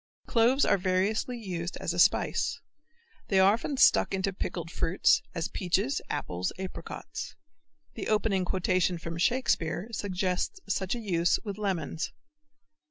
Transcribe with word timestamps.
Cloves 0.25 0.65
are 0.65 0.79
variously 0.79 1.37
used 1.37 1.77
as 1.77 1.93
a 1.93 1.99
spice. 1.99 2.59
They 3.27 3.39
are 3.39 3.53
often 3.53 3.77
stuck 3.77 4.15
into 4.15 4.33
pickled 4.33 4.71
fruits, 4.71 5.21
as 5.35 5.47
peaches, 5.47 6.01
apples, 6.09 6.51
apricots. 6.57 7.35
The 7.93 8.07
opening 8.07 8.43
quotation 8.43 8.97
from 8.97 9.19
Shakespeare 9.19 9.89
suggests 9.91 10.59
such 10.67 10.95
a 10.95 10.99
use 10.99 11.37
with 11.43 11.59
lemons. 11.59 12.11